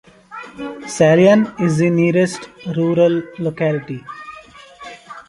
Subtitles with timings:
[0.87, 4.03] Salyan is the nearest rural locality.